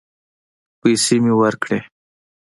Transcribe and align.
پيسې 0.79 1.15
مې 1.23 1.33
ورکړې. 1.41 1.79